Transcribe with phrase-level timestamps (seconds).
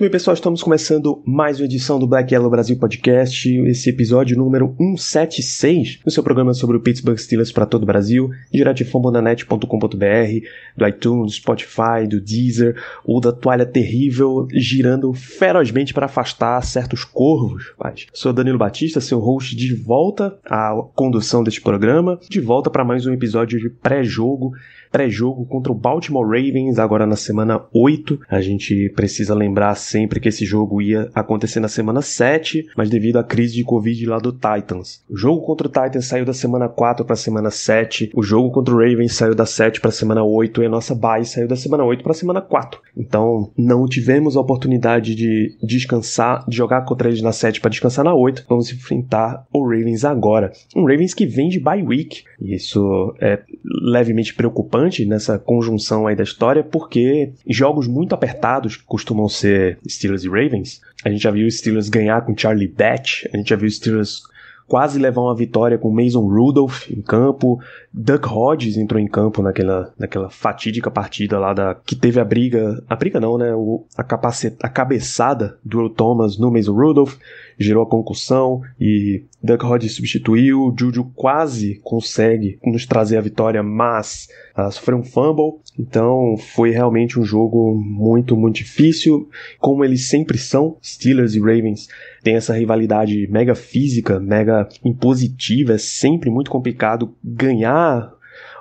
[0.00, 4.34] Muito bem, pessoal, estamos começando mais uma edição do Black Yellow Brasil Podcast, esse episódio
[4.34, 8.86] número 176, no seu programa sobre o Pittsburgh Steelers para todo o Brasil, direto de
[8.86, 17.04] fambonanet.com.br, do iTunes, Spotify, do Deezer, ou da toalha terrível girando ferozmente para afastar certos
[17.04, 17.74] corvos.
[17.76, 18.06] Paz.
[18.14, 23.04] Sou Danilo Batista, seu host de volta à condução deste programa, de volta para mais
[23.04, 24.54] um episódio de pré-jogo
[24.90, 28.20] pré-jogo contra o Baltimore Ravens, agora na semana 8.
[28.28, 33.18] A gente precisa lembrar sempre que esse jogo ia acontecer na semana 7, mas devido
[33.18, 35.02] à crise de Covid lá do Titans.
[35.08, 38.50] O jogo contra o Titans saiu da semana 4 para a semana 7, o jogo
[38.50, 41.46] contra o Ravens saiu da 7 para a semana 8 e a nossa bye saiu
[41.46, 42.80] da semana 8 para a semana 4.
[42.96, 48.04] Então, não tivemos a oportunidade de descansar, de jogar contra eles na 7 para descansar
[48.04, 48.44] na 8.
[48.48, 50.52] Vamos enfrentar o Ravens agora.
[50.74, 53.40] Um Ravens que vem de bye week, e isso é
[53.82, 60.24] levemente preocupante nessa conjunção aí da história, porque jogos muito apertados, que costumam ser Steelers
[60.24, 63.70] e Ravens, a gente já viu Steelers ganhar com Charlie Batch, a gente já viu
[63.70, 64.22] Steelers
[64.70, 67.58] quase levar uma vitória com Mason Rudolph em campo,
[67.92, 72.80] Duck Hodges entrou em campo naquela, naquela fatídica partida lá da que teve a briga,
[72.88, 77.16] a briga não, né, o, a, capacet, a cabeçada do Earl Thomas no Mason Rudolph,
[77.60, 84.28] gerou a concussão e Duck Hodges substituiu, Juju quase consegue nos trazer a vitória, mas
[84.56, 90.38] uh, sofreu um fumble, então foi realmente um jogo muito, muito difícil, como eles sempre
[90.38, 91.86] são, Steelers e Ravens
[92.22, 98.10] tem essa rivalidade mega física, mega impositiva, é sempre muito complicado ganhar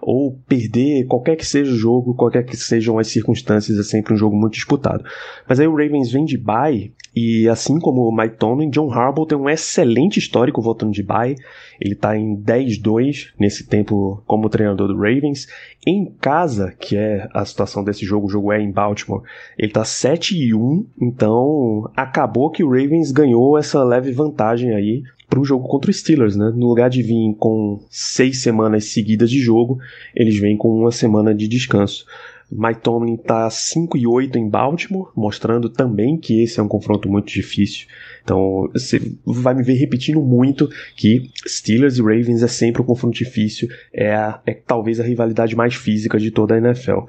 [0.01, 4.17] ou perder qualquer que seja o jogo, qualquer que sejam as circunstâncias, é sempre um
[4.17, 5.03] jogo muito disputado.
[5.47, 9.25] Mas aí o Ravens vem de bye e assim como o Mike Tomlin, John Harbaugh
[9.25, 11.35] tem um excelente histórico voltando de bye.
[11.79, 15.47] Ele está em 10-2 nesse tempo como treinador do Ravens.
[15.85, 19.23] Em casa, que é a situação desse jogo, o jogo é em Baltimore,
[19.57, 25.45] ele está 7-1, então acabou que o Ravens ganhou essa leve vantagem aí para o
[25.45, 26.51] jogo contra os Steelers, né?
[26.55, 29.77] No lugar de vir com seis semanas seguidas de jogo,
[30.15, 32.05] eles vêm com uma semana de descanso.
[32.51, 37.07] Mike Tomlin está 5 e 8 em Baltimore, mostrando também que esse é um confronto
[37.07, 37.87] muito difícil.
[38.23, 43.17] Então você vai me ver repetindo muito que Steelers e Ravens é sempre um confronto
[43.17, 47.01] difícil, é, a, é talvez a rivalidade mais física de toda a NFL.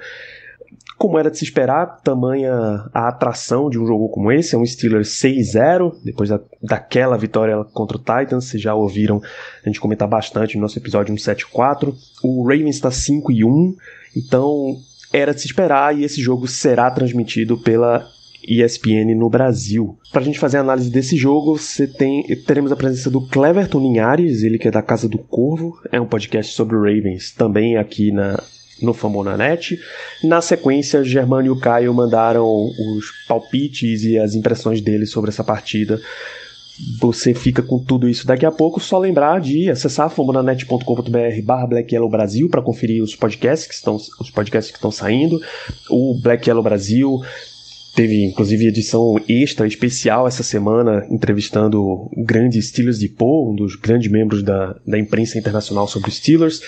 [0.99, 2.53] Como era de se esperar, tamanha
[2.93, 7.65] a atração de um jogo como esse, é um Steelers 6-0, depois da, daquela vitória
[7.73, 9.23] contra o Titans, vocês já ouviram
[9.65, 11.97] a gente comentar bastante no nosso episódio 174.
[12.23, 13.75] O Ravens está 5-1,
[14.15, 14.77] então
[15.13, 18.09] era de se esperar e esse jogo será transmitido pela
[18.47, 19.99] ESPN no Brasil.
[20.13, 21.59] Para a gente fazer a análise desse jogo,
[21.99, 26.01] tem, teremos a presença do Cleverton Linhares, ele que é da Casa do Corvo, é
[26.01, 28.43] um podcast sobre o Ravens, também aqui na
[28.81, 29.79] no Famonanet.
[30.25, 35.45] Na sequência, Germano e o Caio mandaram os palpites e as impressões deles sobre essa
[35.45, 36.01] partida.
[36.99, 38.81] Você fica com tudo isso daqui a pouco.
[38.81, 43.97] Só lembrar de acessar fambonanet.com.br barra Black Yellow Brasil para conferir os podcasts que estão
[43.97, 45.41] os podcasts que estão saindo.
[45.91, 47.21] O Black Yellow Brasil
[47.95, 53.77] teve inclusive edição extra especial essa semana entrevistando o grande Steelers de Poe, um dos
[53.77, 56.63] grandes membros da, da imprensa internacional sobre Steelers.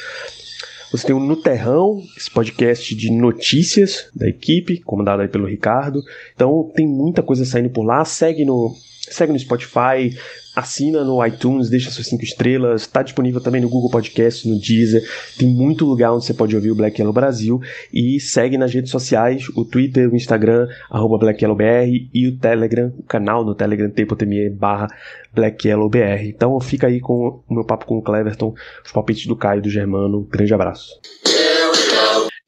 [0.91, 6.03] Você tem o No Terrão, esse podcast de notícias da equipe, comandado aí pelo Ricardo.
[6.35, 8.05] Então tem muita coisa saindo por lá.
[8.05, 8.75] Segue no,
[9.15, 10.17] segue no Spotify,
[10.55, 15.03] assina no iTunes, deixa suas cinco estrelas, está disponível também no Google Podcast, no Deezer,
[15.39, 17.61] tem muito lugar onde você pode ouvir o Black Yellow Brasil
[17.93, 23.03] e segue nas redes sociais, o Twitter, o Instagram, arroba BlackYellowBR e o Telegram, o
[23.03, 24.89] canal no Telegram, t.me barra
[25.35, 26.29] BlackYellowBR.
[26.29, 28.55] Então fica aí com o meu papo com o Cleverton,
[28.85, 31.01] os palpites do Caio e do Germano, grande abraço.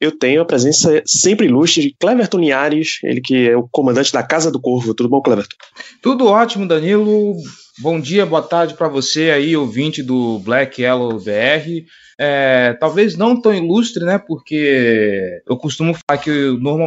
[0.05, 4.21] Eu tenho a presença sempre ilustre de Cleverton Linhares, ele que é o comandante da
[4.21, 4.93] Casa do Corvo.
[4.93, 5.55] Tudo bom, Cleverton?
[5.99, 7.35] Tudo ótimo, Danilo.
[7.79, 11.87] Bom dia, boa tarde para você aí, ouvinte do Black Yellow BR.
[12.19, 14.19] É, talvez não tão ilustre, né?
[14.19, 16.31] Porque eu costumo falar que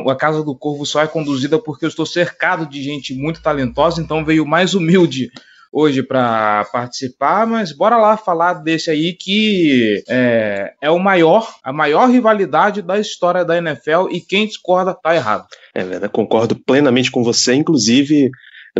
[0.08, 4.00] a Casa do Corvo só é conduzida porque eu estou cercado de gente muito talentosa,
[4.00, 5.28] então veio mais humilde
[5.72, 11.72] hoje para participar, mas bora lá falar desse aí que é, é, o maior, a
[11.72, 15.46] maior rivalidade da história da NFL e quem discorda tá errado.
[15.74, 18.30] É verdade, concordo plenamente com você, inclusive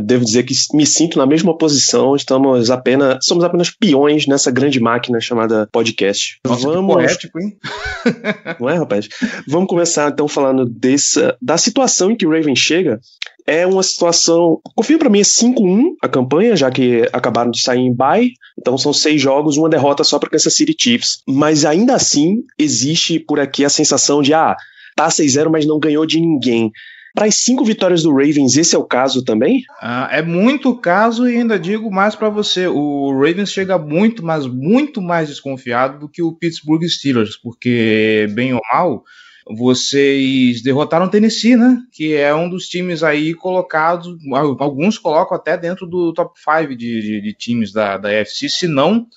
[0.00, 4.81] devo dizer que me sinto na mesma posição, estamos apenas, somos apenas peões nessa grande
[4.81, 6.39] máquina chamada podcast.
[6.45, 6.95] Nossa, Vamos...
[6.95, 7.56] poético, hein?
[8.61, 9.09] Não é, rapaz?
[9.47, 13.00] Vamos começar então falando dessa, da situação em que o Raven chega
[13.49, 14.61] é uma situação.
[14.77, 18.31] Confia para mim, é 5-1 a campanha, já que acabaram de sair em bye.
[18.59, 21.23] Então são seis jogos, uma derrota só para Kansas City Chiefs.
[21.27, 24.55] Mas ainda assim, existe por aqui a sensação de, ah,
[24.95, 26.71] tá 6-0, mas não ganhou de ninguém.
[27.19, 29.65] Para as cinco vitórias do Ravens, esse é o caso também?
[29.82, 32.69] Ah, é muito caso e ainda digo mais para você.
[32.69, 38.55] O Ravens chega muito, mas muito mais desconfiado do que o Pittsburgh Steelers, porque, bem
[38.55, 39.03] ou mal,
[39.50, 41.79] vocês derrotaram o Tennessee, né?
[41.91, 44.17] Que é um dos times aí colocados,
[44.61, 48.69] alguns colocam até dentro do top 5 de, de, de, times da, da FC, se
[48.69, 49.09] não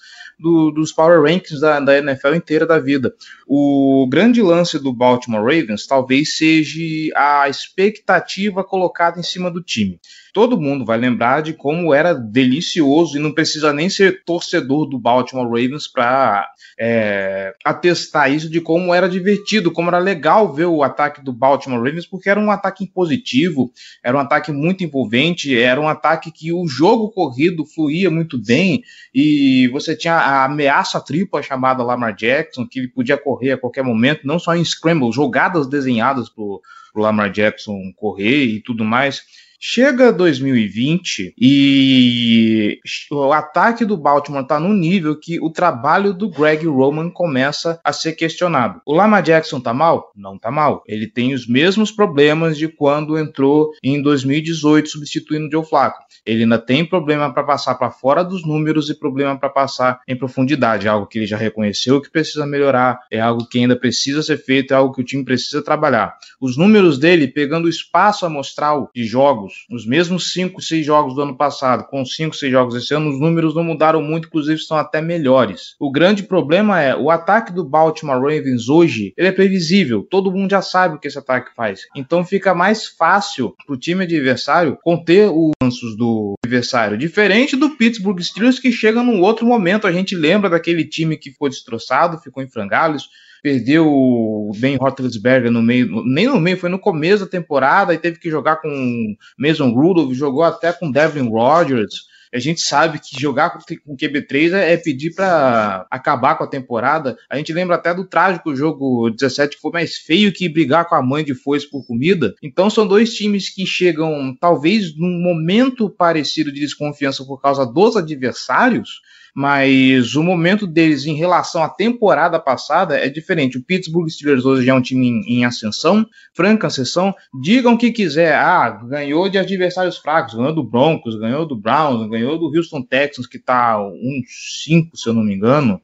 [0.42, 3.14] do, dos power rankings da, da, NFL inteira da vida.
[3.48, 6.80] O grande lance do Baltimore Ravens talvez seja
[7.16, 10.00] a expectativa colocada em cima do time
[10.34, 14.98] todo mundo vai lembrar de como era delicioso e não precisa nem ser torcedor do
[14.98, 16.50] Baltimore Ravens para
[16.80, 21.84] é, atestar isso de como era divertido, como era legal ver o ataque do Baltimore
[21.84, 23.72] Ravens, porque era um ataque positivo,
[24.04, 28.84] era um ataque muito envolvente, era um ataque que o jogo corrido fluía muito bem
[29.14, 33.84] e você tinha a ameaça tripla chamada Lamar Jackson, que ele podia correr a qualquer
[33.84, 36.62] momento, não só em scramble, jogadas desenhadas para o
[36.96, 39.22] Lamar Jackson correr e tudo mais.
[39.64, 42.80] Chega 2020 e
[43.12, 47.94] o ataque do Baltimore está num nível que o trabalho do Greg Roman começa a
[47.94, 48.82] ser questionado.
[48.84, 50.12] O Lama Jackson tá mal?
[50.16, 50.82] Não tá mal.
[50.88, 56.06] Ele tem os mesmos problemas de quando entrou em 2018 substituindo o Joe Flacco.
[56.26, 60.16] Ele ainda tem problema para passar para fora dos números e problema para passar em
[60.16, 64.22] profundidade, é algo que ele já reconheceu que precisa melhorar, é algo que ainda precisa
[64.24, 66.16] ser feito, é algo que o time precisa trabalhar.
[66.40, 71.16] Os números dele pegando o espaço amostral de jogos jogos, os mesmos 5, 6 jogos
[71.16, 74.60] do ano passado, com 5, 6 jogos esse ano, os números não mudaram muito, inclusive
[74.60, 75.76] estão até melhores.
[75.80, 80.52] O grande problema é o ataque do Baltimore Ravens hoje, ele é previsível, todo mundo
[80.52, 81.82] já sabe o que esse ataque faz.
[81.96, 87.72] Então fica mais fácil para o time adversário conter os lanços do adversário, diferente do
[87.72, 92.20] Pittsburgh Steelers que chega num outro momento, a gente lembra daquele time que ficou destroçado,
[92.20, 93.10] ficou em frangalhos,
[93.42, 97.98] perdeu o Ben Roethlisberger no meio, nem no meio, foi no começo da temporada e
[97.98, 102.12] teve que jogar com Mason Rudolph, jogou até com Devin Rodgers.
[102.34, 107.18] A gente sabe que jogar com QB3 é pedir para acabar com a temporada.
[107.30, 110.96] A gente lembra até do trágico jogo 17 que foi mais feio que brigar com
[110.96, 112.34] a mãe de foice por comida.
[112.42, 117.98] Então são dois times que chegam talvez num momento parecido de desconfiança por causa dos
[117.98, 119.02] adversários,
[119.36, 123.58] mas o momento deles em relação à temporada passada é diferente.
[123.58, 127.14] O Pittsburgh Steelers hoje é um time em, em ascensão, franca ascensão.
[127.42, 132.10] Digam o que quiser, ah, ganhou de adversários fracos, ganhou do Broncos, ganhou do Browns,
[132.10, 135.82] ganhou do Houston Texans, que está 1-5, se eu não me engano.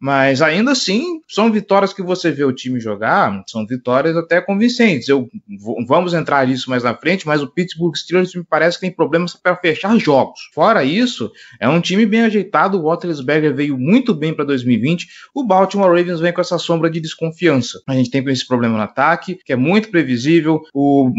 [0.00, 5.08] Mas ainda assim, são vitórias que você vê o time jogar, são vitórias até convincentes.
[5.08, 5.28] Eu,
[5.86, 9.34] vamos entrar nisso mais na frente, mas o Pittsburgh Steelers me parece que tem problemas
[9.34, 10.40] para fechar jogos.
[10.54, 12.78] Fora isso, é um time bem ajeitado.
[12.78, 15.06] O Watersberger veio muito bem para 2020.
[15.34, 17.80] O Baltimore Ravens vem com essa sombra de desconfiança.
[17.86, 20.60] A gente tem esse problema no ataque, que é muito previsível.
[20.74, 21.10] O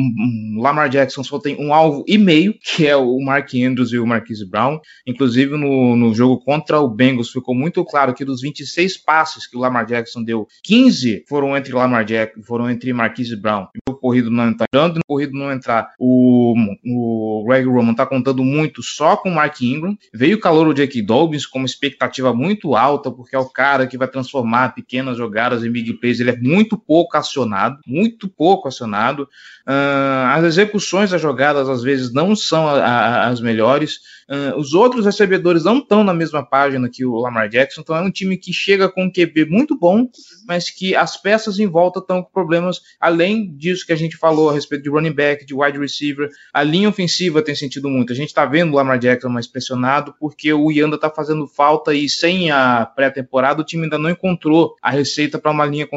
[0.58, 4.06] Lamar Jackson só tem um alvo e meio, que é o Mark Andrews e o
[4.06, 4.80] Marquise Brown.
[5.06, 9.48] Inclusive, no, no jogo contra o Bengals, ficou muito claro que dos 25 16 passes
[9.48, 13.68] que o Lamar Jackson deu, 15 foram entre Lamar Jackson, foram entre Marquise Brown.
[13.76, 16.56] E o corrido não entrar, e no corrido não entrar, o,
[16.86, 19.98] o Greg Roman tá contando muito só com o Mark Ingram.
[20.14, 23.88] Veio o calor o Jake Dobbins com uma expectativa muito alta, porque é o cara
[23.88, 26.20] que vai transformar pequenas jogadas em big plays.
[26.20, 29.28] Ele é muito pouco acionado, muito pouco acionado.
[29.68, 34.00] Uh, as execuções das jogadas às vezes não são a, a, as melhores.
[34.30, 38.02] Uh, os outros recebedores não estão na mesma página que o Lamar Jackson, então é
[38.02, 40.10] um time que chega com um QB muito bom,
[40.48, 44.50] mas que as peças em volta estão com problemas, além disso que a gente falou
[44.50, 48.12] a respeito de running back, de wide receiver, a linha ofensiva tem sentido muito.
[48.12, 51.94] A gente está vendo o Lamar Jackson mais pressionado porque o Yanda está fazendo falta
[51.94, 55.88] e sem a pré-temporada o time ainda não encontrou a receita para uma linha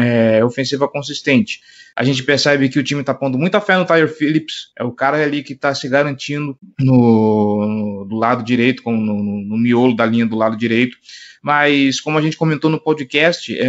[0.00, 1.60] é, ofensiva consistente.
[1.96, 4.92] A gente percebe que o time está pondo muita fé no Tyler Phillips, é o
[4.92, 9.94] cara ali que está se garantindo no, no, do lado direito, no, no, no miolo
[9.94, 10.96] da linha do lado direito
[11.42, 13.66] mas como a gente comentou no podcast, é,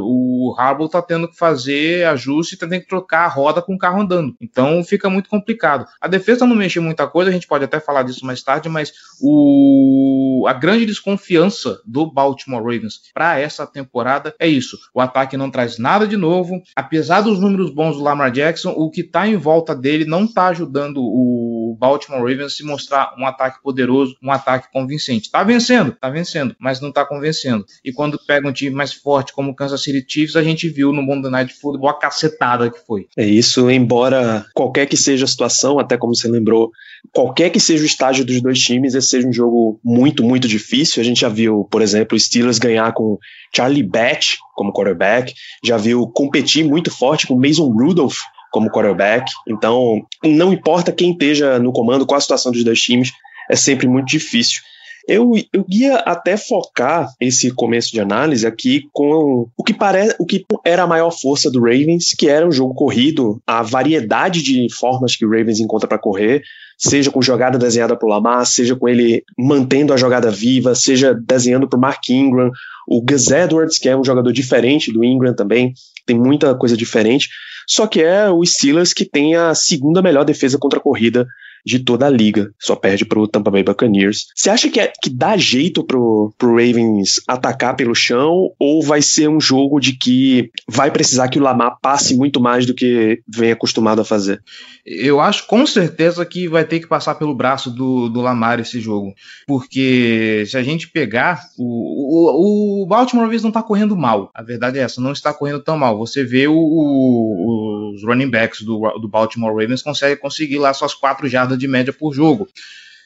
[0.00, 3.78] o Harbaugh está tendo que fazer ajuste, está tendo que trocar a roda com o
[3.78, 4.34] carro andando.
[4.40, 5.86] Então fica muito complicado.
[6.00, 8.92] A defesa não mexeu muita coisa, a gente pode até falar disso mais tarde, mas
[9.20, 14.78] o, a grande desconfiança do Baltimore Ravens para essa temporada é isso.
[14.92, 16.62] O ataque não traz nada de novo.
[16.76, 20.48] Apesar dos números bons do Lamar Jackson, o que está em volta dele não está
[20.48, 25.30] ajudando o o Baltimore Ravens se mostrar um ataque poderoso, um ataque convincente.
[25.30, 27.66] Tá vencendo, tá vencendo, mas não tá convencendo.
[27.84, 30.92] E quando pega um time mais forte como o Kansas City Chiefs, a gente viu
[30.92, 33.08] no Monday Night Football a cacetada que foi.
[33.16, 36.70] É isso, embora qualquer que seja a situação, até como você lembrou,
[37.12, 41.00] qualquer que seja o estágio dos dois times, esse seja um jogo muito, muito difícil.
[41.00, 43.18] A gente já viu, por exemplo, o Steelers ganhar com
[43.54, 48.18] Charlie Batch como quarterback, já viu competir muito forte com Mason Rudolph
[48.54, 49.32] como quarterback.
[49.48, 53.10] Então, não importa quem esteja no comando, qual a situação dos dois times,
[53.50, 54.62] é sempre muito difícil.
[55.08, 60.24] Eu, eu ia até focar esse começo de análise aqui com o que parece, o
[60.24, 64.72] que era a maior força do Ravens, que era o jogo corrido, a variedade de
[64.72, 66.42] formas que o Ravens encontra para correr,
[66.78, 71.14] seja com jogada desenhada para o Lamar, seja com ele mantendo a jogada viva, seja
[71.14, 72.50] desenhando para o Mark Ingram,
[72.86, 75.72] o Gus Edwards, que é um jogador diferente do Ingram também,
[76.06, 77.28] tem muita coisa diferente,
[77.66, 81.26] só que é o Steelers que tem a segunda melhor defesa contra a corrida
[81.64, 82.52] de toda a liga.
[82.60, 84.26] Só perde pro Tampa Bay Buccaneers.
[84.34, 89.00] Você acha que, é, que dá jeito pro, pro Ravens atacar pelo chão ou vai
[89.00, 93.20] ser um jogo de que vai precisar que o Lamar passe muito mais do que
[93.28, 94.42] vem acostumado a fazer?
[94.84, 98.80] Eu acho com certeza que vai ter que passar pelo braço do, do Lamar esse
[98.80, 99.14] jogo.
[99.46, 104.30] Porque se a gente pegar, o, o, o Baltimore Ravens não tá correndo mal.
[104.34, 105.96] A verdade é essa, não está correndo tão mal.
[105.98, 110.94] Você vê o, o, os running backs do, do Baltimore Ravens conseguem conseguir lá suas
[110.94, 112.48] quatro jardas de média por jogo.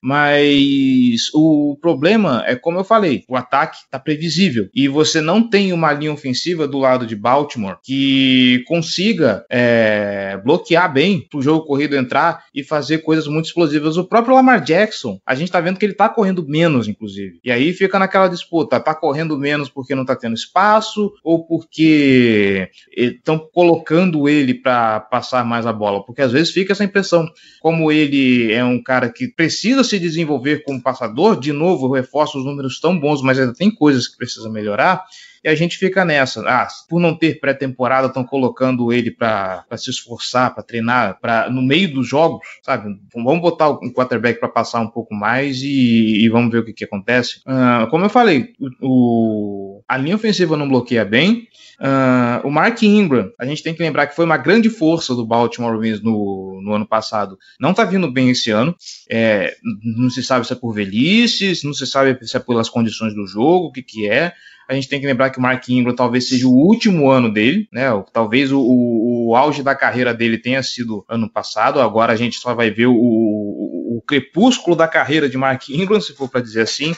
[0.03, 5.73] Mas o problema é, como eu falei, o ataque está previsível e você não tem
[5.73, 11.67] uma linha ofensiva do lado de Baltimore que consiga é, bloquear bem para o jogo
[11.67, 13.97] corrido entrar e fazer coisas muito explosivas.
[13.97, 17.41] O próprio Lamar Jackson, a gente está vendo que ele está correndo menos, inclusive.
[17.45, 22.69] E aí fica naquela disputa: está correndo menos porque não está tendo espaço ou porque
[22.97, 26.05] estão colocando ele para passar mais a bola?
[26.05, 27.29] Porque às vezes fica essa impressão,
[27.61, 32.45] como ele é um cara que precisa se desenvolver como passador, de novo, reforça os
[32.45, 35.05] números tão bons, mas ainda tem coisas que precisa melhorar.
[35.43, 36.43] E a gente fica nessa.
[36.47, 41.63] Ah, por não ter pré-temporada, estão colocando ele para se esforçar, para treinar, para no
[41.63, 42.99] meio dos jogos, sabe?
[43.15, 46.73] Vamos botar um quarterback para passar um pouco mais e, e, vamos ver o que,
[46.73, 47.41] que acontece.
[47.47, 51.49] Uh, como eu falei, o, a linha ofensiva não bloqueia bem.
[51.81, 55.25] Uh, o Mark Ingram, a gente tem que lembrar que foi uma grande força do
[55.25, 57.39] Baltimore Ravens no, no ano passado.
[57.59, 58.77] Não está vindo bem esse ano.
[59.09, 63.15] É, não se sabe se é por velhice, não se sabe se é pelas condições
[63.15, 64.35] do jogo, o que, que é.
[64.69, 67.67] A gente tem que lembrar que o Mark Ingram talvez seja o último ano dele,
[67.73, 67.87] né?
[68.13, 71.81] Talvez o, o, o auge da carreira dele tenha sido ano passado.
[71.81, 76.15] Agora a gente só vai ver o, o crepúsculo da carreira de Mark Ingram, se
[76.15, 76.95] for para dizer assim.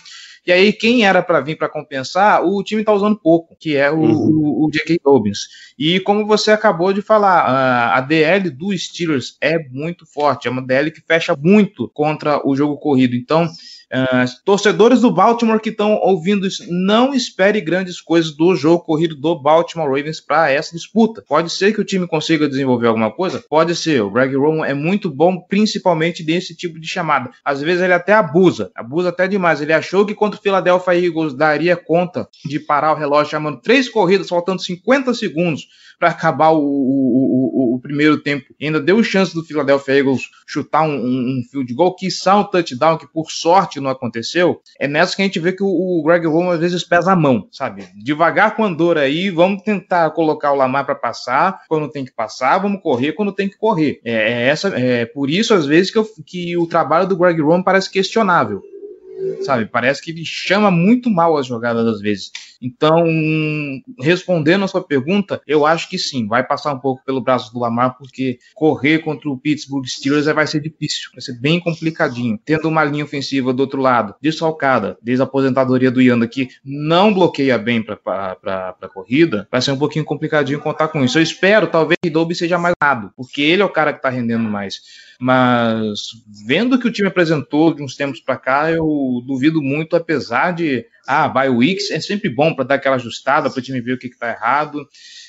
[0.47, 3.91] E aí, quem era para vir para compensar, o time está usando pouco, que é
[3.91, 4.13] o, uhum.
[4.13, 5.01] o, o J.K.
[5.05, 5.41] Dobbins.
[5.79, 10.51] E como você acabou de falar, a, a DL do Steelers é muito forte, é
[10.51, 13.15] uma DL que fecha muito contra o jogo corrido.
[13.15, 13.49] Então,
[13.93, 19.17] Uh, torcedores do Baltimore que estão ouvindo isso, não espere grandes coisas do jogo corrido
[19.17, 21.25] do Baltimore Ravens para essa disputa.
[21.29, 23.43] Pode ser que o time consiga desenvolver alguma coisa?
[23.51, 24.01] Pode ser.
[24.03, 27.31] O Greg Roman é muito bom, principalmente desse tipo de chamada.
[27.45, 29.61] Às vezes ele até abusa, abusa até demais.
[29.61, 33.89] Ele achou que contra o Philadelphia Eagles daria conta de parar o relógio, chamando três
[33.89, 35.67] corridas, faltando 50 segundos
[36.01, 37.30] para acabar o, o,
[37.71, 38.47] o, o, primeiro tempo.
[38.61, 43.07] Ainda deu chance do Philadelphia Eagles chutar um, um, field goal, que um touchdown, que
[43.07, 44.61] por sorte não aconteceu.
[44.79, 47.49] É nessa que a gente vê que o, Greg Roman às vezes pesa a mão,
[47.51, 47.87] sabe?
[48.03, 52.13] Devagar com a dor aí, vamos tentar colocar o Lamar para passar quando tem que
[52.13, 54.01] passar, vamos correr quando tem que correr.
[54.05, 57.41] É, é essa, é por isso às vezes que, eu, que o trabalho do Greg
[57.41, 58.63] Roman parece questionável
[59.43, 59.67] sabe?
[59.67, 62.31] Parece que ele chama muito mal as jogadas às vezes.
[62.61, 63.05] Então,
[64.01, 67.59] respondendo a sua pergunta, eu acho que sim, vai passar um pouco pelo braço do
[67.59, 72.39] Lamar, porque correr contra o Pittsburgh Steelers vai ser difícil, vai ser bem complicadinho.
[72.45, 77.13] Tendo uma linha ofensiva do outro lado, desfalcada, desde a aposentadoria do Yanda, que não
[77.15, 81.19] bloqueia bem para a corrida, vai ser um pouquinho complicadinho contar com isso.
[81.19, 84.11] Eu espero, talvez, que Dobby seja mais nada, porque ele é o cara que está
[84.11, 84.81] rendendo mais.
[85.23, 85.99] Mas
[86.47, 90.53] vendo o que o time apresentou de uns tempos para cá, eu duvido muito, apesar
[90.53, 93.95] de ah, bye weeks é sempre bom para dar aquela ajustada para o time ver
[93.95, 94.87] o que está errado.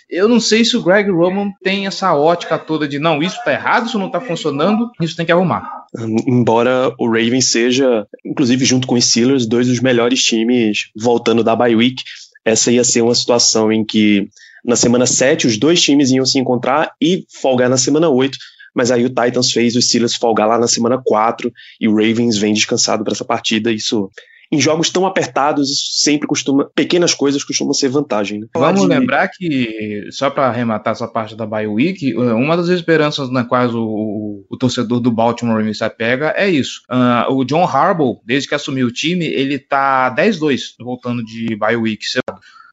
[0.09, 3.53] Eu não sei se o Greg Roman tem essa ótica toda de não, isso está
[3.53, 5.85] errado, isso não está funcionando, isso tem que arrumar.
[6.27, 11.55] Embora o Ravens seja, inclusive junto com os Steelers, dois dos melhores times voltando da
[11.55, 12.03] bye week,
[12.43, 14.27] essa ia ser uma situação em que
[14.65, 18.37] na semana 7 os dois times iam se encontrar e folgar na semana 8
[18.73, 22.37] mas aí o Titans fez o Steelers folgar lá na semana 4 e o Ravens
[22.37, 23.71] vem descansado para essa partida.
[23.71, 24.09] Isso
[24.51, 28.41] em jogos tão apertados, isso sempre costuma, pequenas coisas costumam ser vantagem.
[28.41, 28.47] Né?
[28.53, 28.87] Vamos de...
[28.87, 33.73] lembrar que, só para arrematar essa parte da Bye Week, uma das esperanças na quais
[33.73, 36.81] o, o torcedor do Baltimore se apega é isso.
[36.91, 41.77] Uh, o John Harbaugh, desde que assumiu o time, ele tá 10-2 voltando de Bye
[41.77, 42.03] Week.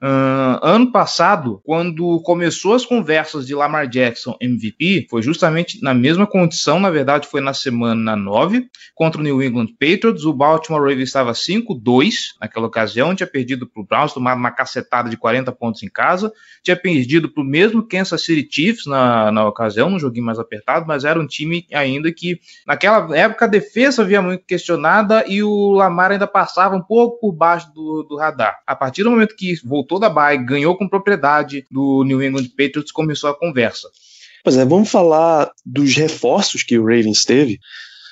[0.00, 6.25] Uh, ano passado, quando começou as conversas de Lamar Jackson MVP, foi justamente na mesma
[6.25, 10.25] condição, na verdade foi na semana 9, contra o New England Patriots.
[10.25, 15.11] O Baltimore Ravens estava 5-2 naquela ocasião, tinha perdido para o Browns, tomado uma cacetada
[15.11, 19.49] de 40 pontos em casa, tinha perdido para o mesmo Kansas City Chiefs na, na
[19.49, 24.02] ocasião, num joguinho mais apertado, mas era um time ainda que, naquela época, a defesa
[24.02, 28.59] havia muito questionada e o Lamar ainda passava um pouco por baixo do, do radar.
[28.64, 32.49] A partir do momento que voltou voltou da bye, ganhou com propriedade do New England
[32.50, 33.88] Patriots, começou a conversa.
[34.45, 37.59] Pois é, vamos falar dos reforços que o Ravens teve.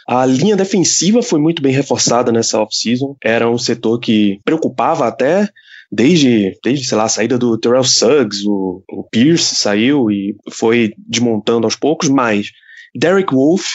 [0.09, 3.17] A linha defensiva foi muito bem reforçada nessa off-season.
[3.23, 5.49] Era um setor que preocupava até
[5.93, 10.95] desde, desde sei lá, a saída do Terrell Suggs, o, o Pierce saiu e foi
[10.97, 12.51] desmontando aos poucos, mas
[12.95, 13.67] Derek Wolf,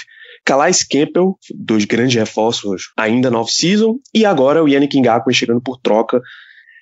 [0.43, 5.77] Calais Campbell, dois grandes reforços ainda na off-season, e agora o Yannick Ngakwe chegando por
[5.77, 6.21] troca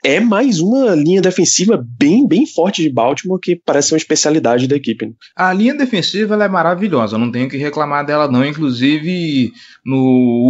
[0.04, 4.76] é mais uma linha defensiva bem, bem forte de Baltimore que parece uma especialidade da
[4.76, 5.06] equipe.
[5.06, 5.12] Né?
[5.36, 8.46] A linha defensiva é maravilhosa, não tenho que reclamar dela não.
[8.46, 9.52] Inclusive,
[9.86, 9.98] no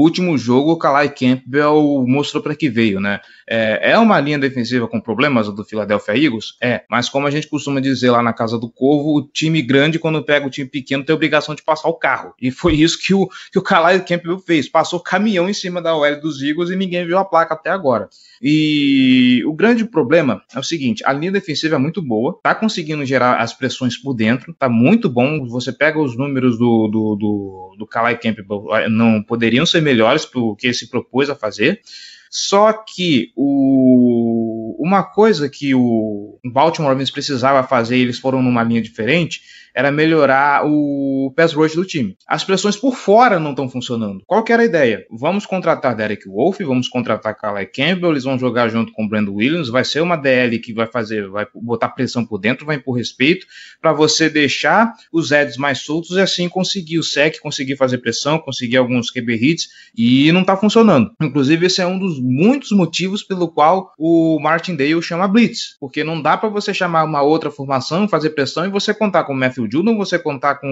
[0.02, 3.20] último jogo, o Kalai Campbell mostrou para que veio, né?
[3.52, 6.54] É, é, uma linha defensiva com problemas do Philadelphia Eagles?
[6.62, 9.98] É, mas como a gente costuma dizer lá na Casa do Corvo, o time grande,
[9.98, 12.36] quando pega o time pequeno, tem a obrigação de passar o carro.
[12.40, 14.70] E foi isso que o, que o Kalai Campbell fez.
[14.70, 18.08] Passou caminhão em cima da OL dos Eagles e ninguém viu a placa até agora.
[18.40, 23.06] E o grande problema é o seguinte: a linha defensiva é muito boa, tá conseguindo
[23.06, 25.46] gerar as pressões por dentro, tá muito bom.
[25.48, 30.56] Você pega os números do, do, do, do Kalai Campbell, não poderiam ser melhores pro
[30.56, 31.82] que ele se propôs a fazer.
[32.30, 38.82] Só que o, uma coisa que o Baltimore Ravens precisava fazer, eles foram numa linha
[38.82, 39.42] diferente,
[39.80, 42.18] era melhorar o pass rush do time.
[42.28, 44.22] As pressões por fora não estão funcionando.
[44.28, 45.06] Qual que era a ideia?
[45.10, 49.36] Vamos contratar Derek Wolf, vamos contratar Calais Campbell, eles vão jogar junto com o Brandon
[49.36, 52.98] Williams, vai ser uma DL que vai fazer, vai botar pressão por dentro, vai impor
[52.98, 53.48] respeito,
[53.82, 58.38] para você deixar os Eds mais soltos e assim conseguir o sec, conseguir fazer pressão,
[58.38, 61.12] conseguir alguns QB hits, e não está funcionando.
[61.22, 66.22] Inclusive, esse é um dos muitos motivos pelo qual o Martindale chama Blitz, porque não
[66.22, 69.69] dá para você chamar uma outra formação, fazer pressão e você contar com o Matthew
[69.72, 70.72] Judon, você contar com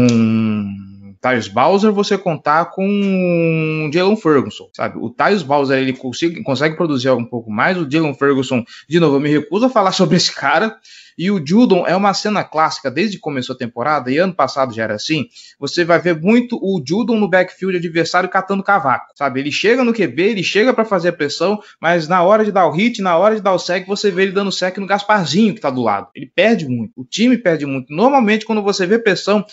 [0.00, 4.98] um Tyus Bowser, você contar com um Jalen Ferguson, sabe?
[4.98, 9.16] O Tyus Bowser ele consegue, consegue produzir um pouco mais, o Jalen Ferguson, de novo,
[9.16, 10.76] eu me recuso a falar sobre esse cara,
[11.16, 14.74] e o Judon é uma cena clássica desde que começou a temporada, e ano passado
[14.74, 15.26] já era assim.
[15.58, 19.40] Você vai ver muito o Judon no backfield adversário catando cavaco, sabe?
[19.40, 22.66] Ele chega no QB, ele chega para fazer a pressão, mas na hora de dar
[22.66, 25.54] o hit, na hora de dar o sec, você vê ele dando sec no Gasparzinho
[25.54, 26.08] que tá do lado.
[26.14, 27.92] Ele perde muito, o time perde muito.
[27.92, 29.44] Normalmente, quando você vê pressão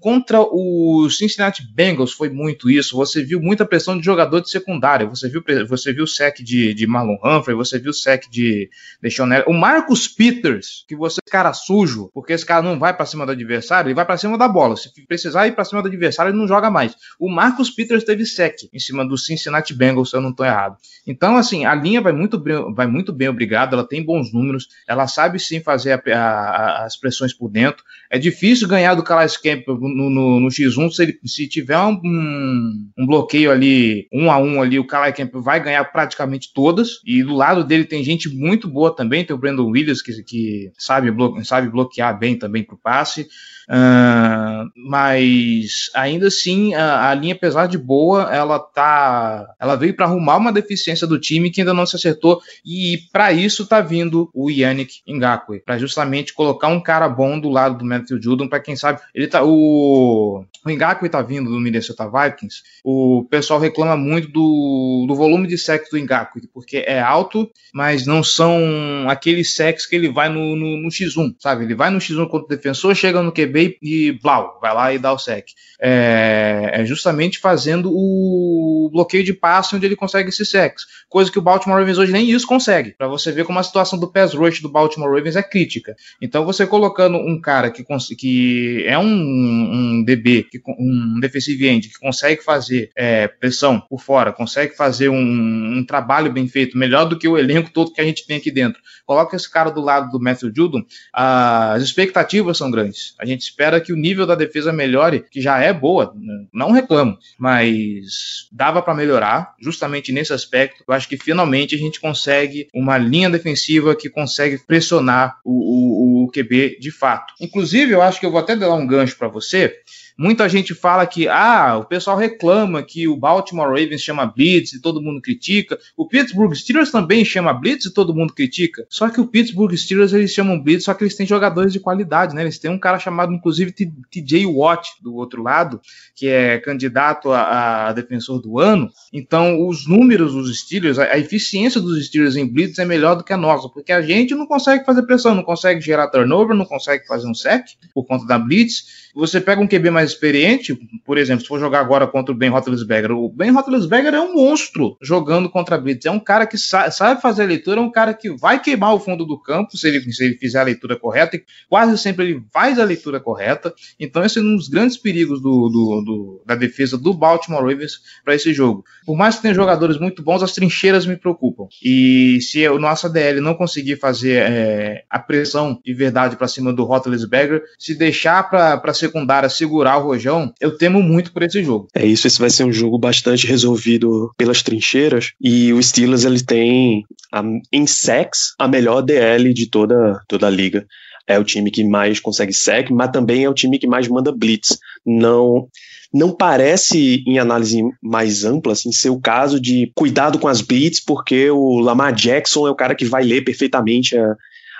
[0.00, 2.96] contra o Cincinnati Bengals, foi muito isso.
[2.96, 5.06] Você viu muita pressão de jogador de secundária.
[5.06, 8.68] Você viu, você viu o sec de, de Marlon Humphrey, você viu o sec de,
[9.02, 13.04] de O Marcus Peters, que você você cara sujo, porque esse cara não vai para
[13.04, 14.76] cima do adversário, ele vai para cima da bola.
[14.76, 16.94] Se precisar ir para cima do adversário, ele não joga mais.
[17.18, 20.76] O Marcus Peters teve sec em cima do Cincinnati Bengals, se eu não estou errado.
[21.06, 23.74] Então, assim, a linha vai muito bem, vai muito bem, obrigado.
[23.74, 27.84] Ela tem bons números, ela sabe sim fazer a, a, as pressões por dentro.
[28.10, 32.00] É difícil ganhar do Calais Camp no, no, no, X1 se, ele, se tiver um,
[32.02, 37.00] um, um, bloqueio ali, um a um ali, o Calais Camp vai ganhar praticamente todas.
[37.04, 40.72] E do lado dele tem gente muito boa também, tem o Brandon Williams que, que
[40.78, 43.28] sabe sabe, blo sabe bloquear bem também para o passe.
[43.68, 49.54] Uh, mas ainda assim, a, a, linha, apesar de boa, ela tá.
[49.60, 52.40] Ela veio para arrumar uma deficiência do time que ainda não se acertou.
[52.64, 57.48] E para isso tá vindo o Yannick Ngakwe, para justamente colocar um cara bom do
[57.48, 59.00] lado do Matthew Judon, para quem sabe.
[59.12, 59.42] Ele tá.
[59.42, 62.62] O, o Ngakwe tá vindo do Minnesota Vikings.
[62.84, 68.06] O pessoal reclama muito do, do volume de sexo do Ngakwe, porque é alto, mas
[68.06, 71.64] não são aqueles sexos que ele vai no, no, no X1, sabe?
[71.64, 74.98] Ele vai no X1 contra o defensor, chega no QB e, blau, vai lá e
[74.98, 75.46] dá o sec.
[75.80, 81.38] É, é, justamente fazendo o bloqueio de passe onde ele consegue esses secs, coisa que
[81.38, 84.32] o Baltimore Ravens hoje nem isso consegue, para você ver como a situação do pass
[84.34, 85.94] rush do Baltimore Ravens é crítica.
[86.20, 87.84] Então você colocando um cara que,
[88.16, 94.00] que é um, um DB, que, um defensive end, que consegue fazer é, pressão por
[94.00, 98.00] fora, consegue fazer um, um trabalho bem feito, melhor do que o elenco todo que
[98.00, 98.80] a gente tem aqui dentro.
[99.04, 103.14] Coloca esse cara do lado do Matthew Judon, as expectativas são grandes.
[103.20, 106.14] A gente espera que o nível da defesa melhore, que já é boa,
[106.52, 110.84] não reclamo, mas dava para melhorar, justamente nesse aspecto.
[110.86, 116.24] Eu acho que finalmente a gente consegue uma linha defensiva que consegue pressionar o, o,
[116.24, 117.34] o QB de fato.
[117.40, 119.74] Inclusive, eu acho que eu vou até dar um gancho para você.
[120.18, 124.80] Muita gente fala que ah, o pessoal reclama que o Baltimore Ravens chama blitz e
[124.80, 125.78] todo mundo critica.
[125.94, 128.86] O Pittsburgh Steelers também chama blitz e todo mundo critica.
[128.88, 132.34] Só que o Pittsburgh Steelers eles chamam blitz, só que eles têm jogadores de qualidade,
[132.34, 132.42] né?
[132.42, 135.82] Eles têm um cara chamado inclusive TJ Watt do outro lado,
[136.14, 138.90] que é candidato a, a defensor do ano.
[139.12, 143.24] Então, os números dos Steelers, a, a eficiência dos Steelers em blitz é melhor do
[143.24, 146.64] que a nossa, porque a gente não consegue fazer pressão, não consegue gerar turnover, não
[146.64, 149.05] consegue fazer um sec por conta da blitz.
[149.16, 152.50] Você pega um QB mais experiente, por exemplo, se for jogar agora contra o Ben
[152.50, 156.04] Roethlisberger, o Ben Roethlisberger é um monstro jogando contra Blitz.
[156.04, 158.94] É um cara que sa sabe fazer a leitura, é um cara que vai queimar
[158.94, 162.26] o fundo do campo se ele, se ele fizer a leitura correta, e quase sempre
[162.26, 163.74] ele faz a leitura correta.
[163.98, 168.00] Então, esse é um dos grandes perigos do, do, do da defesa do Baltimore Ravens
[168.22, 168.84] para esse jogo.
[169.06, 171.68] Por mais que tenha jogadores muito bons, as trincheiras me preocupam.
[171.82, 176.70] E se o nosso DL não conseguir fazer é, a pressão de verdade para cima
[176.70, 181.62] do Roethlisberger, se deixar para ser secundária segurar o Rojão, eu temo muito por esse
[181.62, 181.88] jogo.
[181.94, 186.42] É isso, esse vai ser um jogo bastante resolvido pelas trincheiras e o Steelers ele
[186.42, 187.42] tem a,
[187.72, 190.86] em sacks a melhor DL de toda, toda a liga.
[191.26, 194.30] É o time que mais consegue sec, mas também é o time que mais manda
[194.30, 194.78] blitz.
[195.04, 195.68] Não
[196.14, 201.04] não parece, em análise mais ampla, assim, ser o caso de cuidado com as blitz,
[201.04, 204.34] porque o Lamar Jackson é o cara que vai ler perfeitamente a,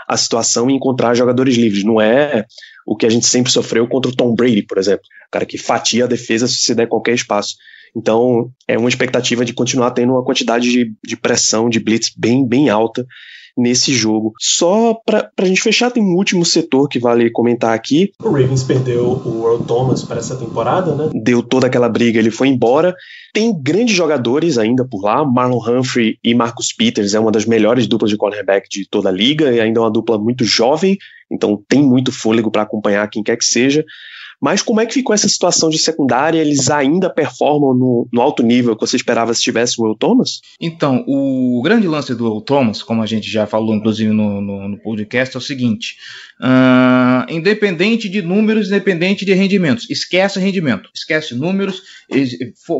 [0.08, 1.84] a situação e encontrar jogadores livres.
[1.84, 2.46] Não é
[2.86, 5.04] o que a gente sempre sofreu contra o Tom Brady, por exemplo.
[5.28, 7.56] O cara que fatia a defesa se der qualquer espaço.
[7.94, 12.46] Então, é uma expectativa de continuar tendo uma quantidade de, de pressão, de blitz bem,
[12.46, 13.06] bem alta
[13.56, 14.34] nesse jogo.
[14.38, 18.12] Só para a gente fechar, tem um último setor que vale comentar aqui.
[18.22, 21.10] O Ravens perdeu o Earl Thomas para essa temporada, né?
[21.14, 22.94] Deu toda aquela briga, ele foi embora.
[23.32, 27.86] Tem grandes jogadores ainda por lá, Marlon Humphrey e Marcus Peters é uma das melhores
[27.86, 30.96] duplas de cornerback de toda a liga e ainda é uma dupla muito jovem,
[31.30, 33.84] então tem muito fôlego para acompanhar quem quer que seja.
[34.40, 36.40] Mas como é que ficou essa situação de secundária?
[36.40, 40.40] Eles ainda performam no, no alto nível que você esperava se tivesse o Will Thomas?
[40.60, 44.68] Então, o grande lance do Will Thomas, como a gente já falou, inclusive, no, no,
[44.68, 45.96] no podcast, é o seguinte:
[46.40, 51.82] uh, independente de números, independente de rendimentos, esquece rendimento, esquece números.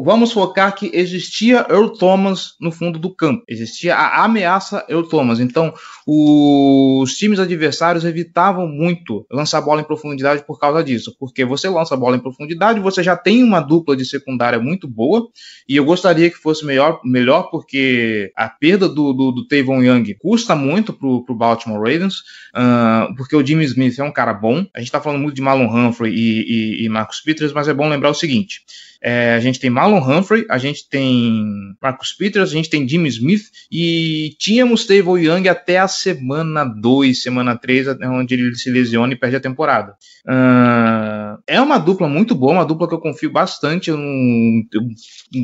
[0.05, 5.41] Vamos focar que existia Earl Thomas no fundo do campo, existia a ameaça Earl Thomas.
[5.41, 5.73] Então,
[6.07, 11.95] os times adversários evitavam muito lançar bola em profundidade por causa disso, porque você lança
[11.95, 15.29] a bola em profundidade, você já tem uma dupla de secundária muito boa,
[15.69, 20.15] e eu gostaria que fosse melhor, melhor porque a perda do, do, do Tavon Young
[20.19, 22.21] custa muito para o Baltimore Ravens,
[22.55, 25.43] uh, porque o Jimmy Smith é um cara bom, a gente está falando muito de
[25.43, 28.63] Malon Humphrey e, e, e Marcus Peters, mas é bom lembrar o seguinte,
[29.03, 33.09] é, a gente tem Marlon Humphrey, a gente tem Marcus Peters, a gente tem Jimmy
[33.09, 39.13] Smith e tínhamos Tavon Young até a semana 2, semana 3, onde ele se lesiona
[39.13, 39.95] e perde a temporada.
[40.27, 43.91] Uh, é uma dupla muito boa, uma dupla que eu confio bastante.
[43.91, 44.83] Eu, eu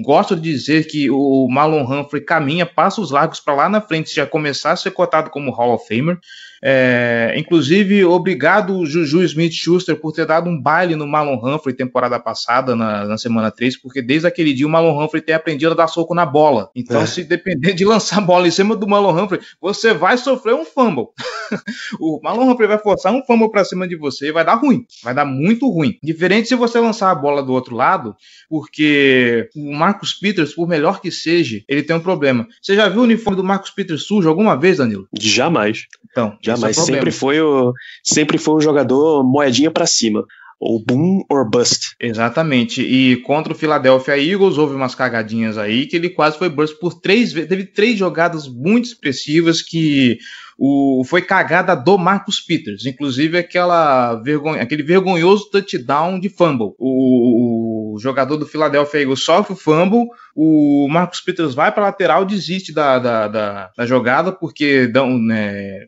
[0.02, 4.26] gosto de dizer que o Marlon Humphrey caminha passos largos para lá na frente já
[4.26, 6.18] começar a ser cotado como Hall of Famer.
[6.64, 12.76] É, inclusive, obrigado Juju Smith-Schuster por ter dado um baile no Marlon Humphrey temporada passada,
[12.76, 15.86] na, na, semana 3, porque desde aquele dia o Marlon Humphrey tem aprendido a dar
[15.86, 16.70] soco na bola.
[16.74, 17.06] Então, é.
[17.06, 20.64] se depender de lançar a bola em cima do Marlon Humphrey, você vai sofrer um
[20.64, 21.06] fumble.
[22.00, 24.86] o Marlon Humphrey vai forçar um fumble para cima de você e vai dar ruim.
[25.02, 25.98] Vai dar muito ruim.
[26.02, 28.14] Diferente se você lançar a bola do outro lado,
[28.48, 32.46] porque o Marcus Peters, por melhor que seja, ele tem um problema.
[32.60, 35.08] Você já viu o uniforme do Marcus Peters sujo alguma vez, Danilo?
[35.18, 35.86] Jamais.
[36.10, 36.76] Então, jamais.
[36.76, 40.26] É sempre foi o sempre foi um jogador moedinha para cima
[40.62, 41.96] ou boom or bust.
[41.98, 42.82] Exatamente.
[42.82, 46.94] E contra o Philadelphia Eagles houve umas cagadinhas aí que ele quase foi bust por
[46.94, 47.48] três vezes.
[47.48, 50.18] Teve três jogadas muito expressivas que
[50.56, 56.74] o, foi cagada do Marcus Peters, inclusive aquela vergonha, aquele vergonhoso touchdown de fumble.
[56.78, 62.24] O, o jogador do Philadelphia Eagles sofre o fumble, o Marcus Peters vai para lateral,
[62.24, 65.86] desiste da, da, da, da, jogada porque dão, né,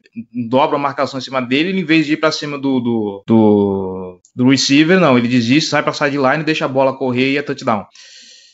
[0.48, 4.20] dobra a marcação em cima dele, em vez de ir para cima do, do, do,
[4.34, 7.86] do receiver, não, ele desiste, sai para sideline, deixa a bola correr e é touchdown.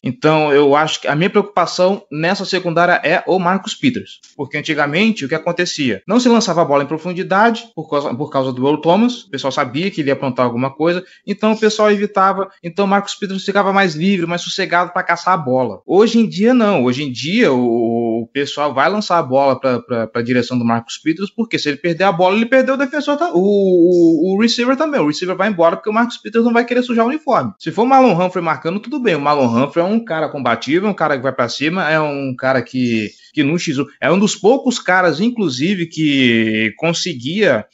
[0.02, 4.20] Então, eu acho que a minha preocupação nessa secundária é o Marcus Peters.
[4.36, 6.02] Porque antigamente, o que acontecia?
[6.06, 9.30] Não se lançava a bola em profundidade por causa, por causa do Earl Thomas, o
[9.30, 13.14] pessoal sabia que ele ia aprontar alguma coisa, então o pessoal evitava, então o Marcus
[13.14, 15.80] Peters ficava mais livre, mais sossegado para caçar a bola.
[15.86, 16.84] Hoje em dia, não.
[16.84, 20.98] Hoje em dia, o, o pessoal vai lançar a bola para a direção do Marcos
[20.98, 24.76] Peters, porque se ele perder a bola, ele perdeu o defensor, o, o, o, receiver
[24.76, 25.00] também.
[25.00, 27.52] O receiver vai embora porque o Marcos Peters não vai querer sujar o uniforme.
[27.58, 29.14] Se for o Malon Humphrey marcando, tudo bem.
[29.14, 31.98] O Malon Humphrey é um cara combativo, é um cara que vai para cima, é
[31.98, 37.64] um cara que que no X1 é um dos poucos caras, inclusive, que conseguia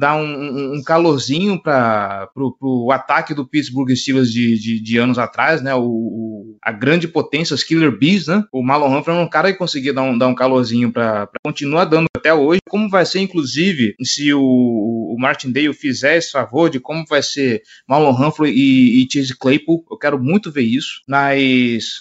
[0.00, 5.62] dar um, um calorzinho para o ataque do Pittsburgh Steelers de, de, de anos atrás,
[5.62, 5.74] né?
[5.74, 8.44] O, o, a grande potência, os Killer Bees, né?
[8.52, 11.84] O Malon Humphrey era um cara que conseguia dar um, dar um calorzinho para continuar
[11.84, 12.60] dando até hoje.
[12.68, 17.62] Como vai ser, inclusive, se o, o Martindale fizer esse favor de como vai ser
[17.88, 21.02] Malon Humphrey e, e Chase Claypool, eu quero muito ver isso.
[21.08, 21.42] Mas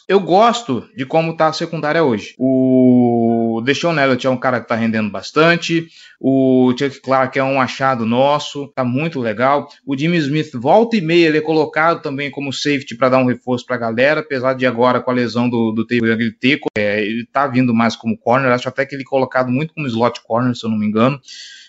[0.08, 2.34] eu gosto de como tá a secundária hoje.
[2.38, 5.88] O Deshaun Elliott é um cara que tá rendendo bastante.
[6.19, 9.67] O Chuck Clark é um achado nosso, tá muito legal.
[9.86, 13.26] O Jimmy Smith volta e meia, ele é colocado também como safety para dar um
[13.26, 17.04] reforço para a galera, apesar de agora com a lesão do, do Taylor Teco, é,
[17.04, 20.21] ele tá vindo mais como corner, acho até que ele é colocado muito como slot
[20.24, 21.19] corner, se eu não me engano.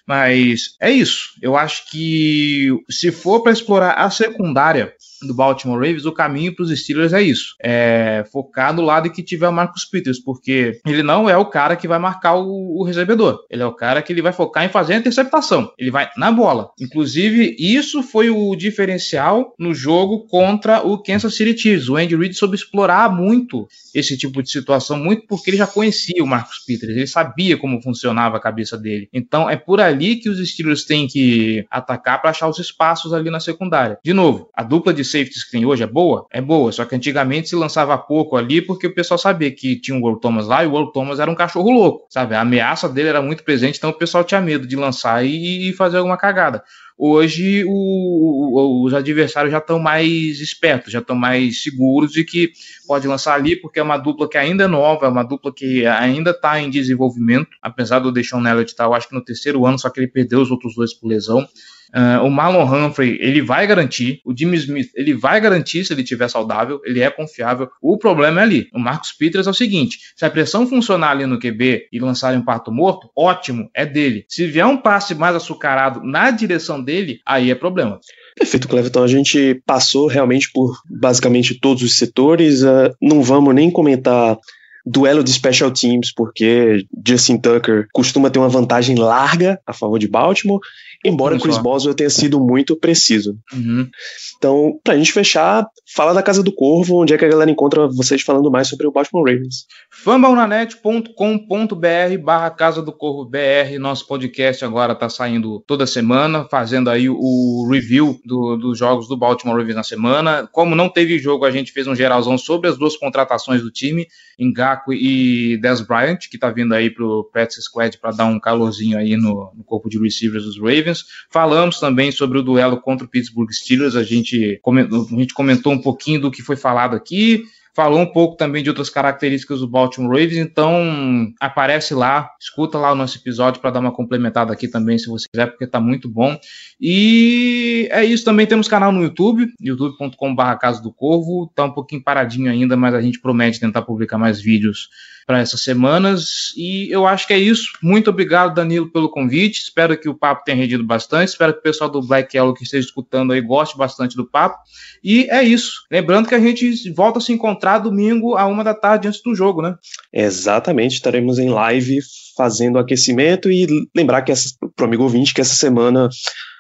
[0.07, 1.31] Mas é isso.
[1.41, 4.93] Eu acho que se for para explorar a secundária,
[5.27, 7.55] do Baltimore Ravens, o caminho para os Steelers é isso.
[7.61, 11.77] É focar no lado que tiver o Marcus Peters, porque ele não é o cara
[11.77, 13.41] que vai marcar o, o, recebedor.
[13.51, 15.73] Ele é o cara que ele vai focar em fazer a interceptação.
[15.79, 16.71] Ele vai na bola.
[16.81, 21.89] Inclusive, isso foi o diferencial no jogo contra o Kansas City Chiefs.
[21.89, 26.23] O Andy Reid soube explorar muito esse tipo de situação, muito porque ele já conhecia
[26.23, 26.97] o Marcus Peters.
[26.97, 29.09] Ele sabia como funcionava a cabeça dele.
[29.13, 33.31] Então, é por ali que os Steelers têm que atacar para achar os espaços ali
[33.31, 33.99] na secundária.
[34.03, 36.27] De novo, a dupla de safeties que tem hoje é boa?
[36.31, 39.99] É boa, só que antigamente se lançava pouco ali porque o pessoal sabia que tinha
[39.99, 42.35] o Earl Thomas lá e o Earl Thomas era um cachorro louco, sabe?
[42.35, 45.99] A ameaça dele era muito presente, então o pessoal tinha medo de lançar e fazer
[45.99, 46.63] alguma cagada.
[47.05, 52.53] Hoje o, o, os adversários já estão mais espertos, já estão mais seguros de que
[52.87, 55.85] pode lançar ali, porque é uma dupla que ainda é nova, é uma dupla que
[55.85, 59.81] ainda está em desenvolvimento, apesar do Deshaun Elliott estar, eu acho que no terceiro ano,
[59.81, 61.45] só que ele perdeu os outros dois por lesão.
[61.95, 64.21] Uh, o Marlon Humphrey, ele vai garantir.
[64.25, 66.81] O Jimmy Smith, ele vai garantir se ele estiver saudável.
[66.85, 67.69] Ele é confiável.
[67.83, 68.69] O problema é ali.
[68.73, 72.35] O Marcos Peters é o seguinte: se a pressão funcionar ali no QB e lançar
[72.35, 74.25] um pato morto, ótimo, é dele.
[74.29, 78.01] Se vier um passe mais açucarado na direção dele, aí é problema.
[78.37, 79.03] Perfeito, Cleveton.
[79.03, 82.63] A gente passou realmente por basicamente todos os setores.
[82.63, 84.39] Uh, não vamos nem comentar
[84.85, 90.09] duelo de special teams, porque Justin Tucker costuma ter uma vantagem larga a favor de
[90.09, 90.61] Baltimore,
[91.05, 93.37] embora Chris Boswell tenha sido muito preciso.
[93.53, 93.89] Uhum.
[94.37, 97.89] Então, pra gente fechar, fala da Casa do Corvo, onde é que a galera encontra
[97.89, 99.67] vocês falando mais sobre o Baltimore Ravens.
[99.91, 107.09] fambalnanet.com.br barra Casa do Corvo BR, nosso podcast agora tá saindo toda semana, fazendo aí
[107.09, 110.49] o review do, dos jogos do Baltimore Ravens na semana.
[110.53, 114.07] Como não teve jogo, a gente fez um geralzão sobre as duas contratações do time,
[114.41, 118.99] Ngaku e Des Bryant, que tá vindo aí pro Practice Squad para dar um calorzinho
[118.99, 120.92] aí no, no corpo de receivers dos Ravens.
[121.31, 125.73] Falamos também sobre o duelo contra o Pittsburgh Steelers, a gente comentou, a gente comentou
[125.73, 129.69] um pouquinho do que foi falado aqui, falou um pouco também de outras características do
[129.69, 134.69] Baltimore Ravens, então aparece lá, escuta lá o nosso episódio para dar uma complementada aqui
[134.69, 136.39] também, se você quiser, porque tá muito bom.
[136.81, 142.03] E é isso, também temos canal no YouTube, youtube.com.br Casa do Corvo, tá um pouquinho
[142.03, 144.89] paradinho ainda, mas a gente promete tentar publicar mais vídeos
[145.27, 146.53] para essas semanas.
[146.57, 147.73] E eu acho que é isso.
[147.83, 149.61] Muito obrigado, Danilo, pelo convite.
[149.61, 151.31] Espero que o papo tenha rendido bastante.
[151.31, 154.59] Espero que o pessoal do Black Yellow que esteja escutando aí goste bastante do papo.
[155.03, 155.83] E é isso.
[155.91, 159.35] Lembrando que a gente volta a se encontrar domingo a uma da tarde antes do
[159.35, 159.75] jogo, né?
[160.13, 160.95] Exatamente.
[160.95, 162.01] Estaremos em live
[162.37, 164.33] fazendo aquecimento e lembrar que
[164.75, 166.09] para o amigo ouvinte que essa semana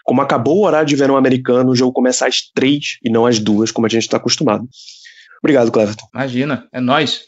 [0.04, 3.38] como acabou o horário de verão americano, o jogo começa às três e não às
[3.38, 4.68] duas, como a gente está acostumado.
[5.42, 6.06] Obrigado, Cleverton.
[6.14, 7.24] Imagina, é nós.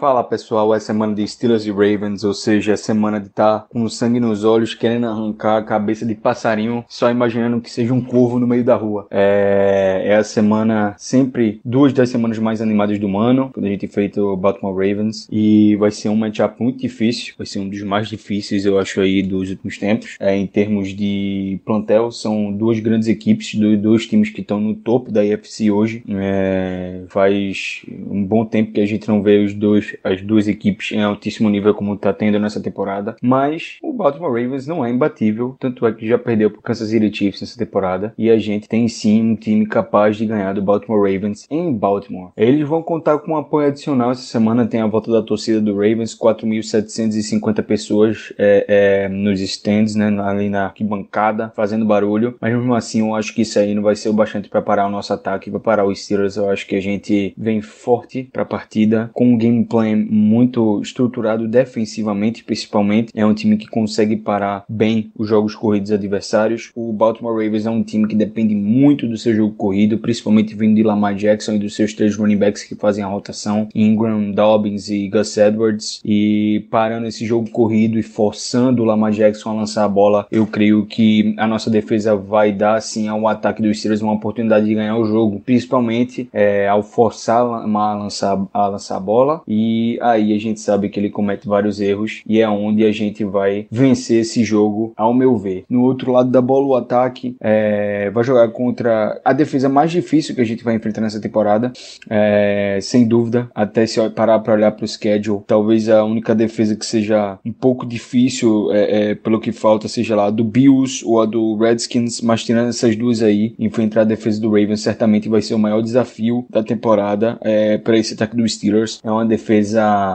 [0.00, 3.66] Fala pessoal, é semana de Steelers e Ravens, ou seja, é semana de estar tá
[3.68, 8.00] com sangue nos olhos, querendo arrancar a cabeça de passarinho, só imaginando que seja um
[8.00, 9.06] corvo no meio da rua.
[9.10, 13.84] É, é a semana, sempre duas das semanas mais animadas do ano, quando a gente
[13.84, 17.82] enfrenta o Baltimore Ravens, e vai ser um matchup muito difícil, vai ser um dos
[17.82, 20.16] mais difíceis, eu acho, aí dos últimos tempos.
[20.18, 25.12] É, em termos de plantel, são duas grandes equipes, dois, times que estão no topo
[25.12, 26.02] da IFC hoje.
[26.08, 30.92] É, faz um bom tempo que a gente não vê os dois as duas equipes
[30.92, 35.56] em altíssimo nível como está tendo nessa temporada, mas o Baltimore Ravens não é imbatível,
[35.58, 38.86] tanto é que já perdeu para Kansas City Chiefs nessa temporada e a gente tem
[38.88, 42.32] sim um time capaz de ganhar do Baltimore Ravens em Baltimore.
[42.36, 45.74] Eles vão contar com um apoio adicional essa semana, tem a volta da torcida do
[45.74, 52.74] Ravens, 4.750 pessoas é, é, nos stands, né, ali na arquibancada, fazendo barulho, mas mesmo
[52.74, 55.12] assim eu acho que isso aí não vai ser o bastante para parar o nosso
[55.12, 59.10] ataque, para parar os Steelers, eu acho que a gente vem forte para a partida
[59.12, 63.10] com um game plan plan muito estruturado defensivamente, principalmente.
[63.14, 66.70] É um time que consegue parar bem os jogos corridos adversários.
[66.74, 70.76] O Baltimore Ravens é um time que depende muito do seu jogo corrido, principalmente vindo
[70.76, 74.90] de Lamar Jackson e dos seus três running backs que fazem a rotação, Ingram, Dobbins
[74.90, 76.00] e Gus Edwards.
[76.04, 80.46] E parando esse jogo corrido e forçando o Lamar Jackson a lançar a bola, eu
[80.46, 84.74] creio que a nossa defesa vai dar assim ao ataque dos Steelers uma oportunidade de
[84.74, 89.42] ganhar o jogo, principalmente é, ao forçar a lançar, a lançar a bola.
[89.46, 89.69] E
[90.00, 93.66] aí a gente sabe que ele comete vários erros e é onde a gente vai
[93.70, 95.64] vencer esse jogo, ao meu ver.
[95.68, 100.34] No outro lado da bola, o ataque é, vai jogar contra a defesa mais difícil
[100.34, 101.72] que a gente vai enfrentar nessa temporada,
[102.08, 103.48] é, sem dúvida.
[103.54, 107.52] Até se parar para olhar para o schedule, talvez a única defesa que seja um
[107.52, 112.20] pouco difícil, é, é, pelo que falta, seja lá do Bills ou a do Redskins,
[112.20, 115.80] mas tirando essas duas aí, enfrentar a defesa do Ravens certamente vai ser o maior
[115.82, 119.00] desafio da temporada é, para esse ataque dos Steelers.
[119.04, 119.59] É uma defesa